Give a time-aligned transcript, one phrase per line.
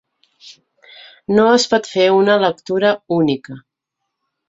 [1.35, 3.63] No es pot fer una lectura única.